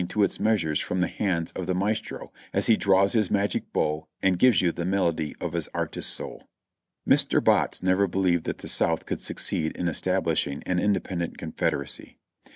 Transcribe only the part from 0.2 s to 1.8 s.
BOTTS 437 measures from the hands of the